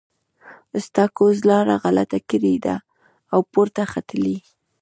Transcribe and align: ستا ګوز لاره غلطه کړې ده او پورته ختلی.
ستا 0.85 1.03
ګوز 1.17 1.37
لاره 1.49 1.75
غلطه 1.83 2.19
کړې 2.29 2.55
ده 2.65 2.75
او 3.33 3.39
پورته 3.51 3.83
ختلی. 3.93 4.37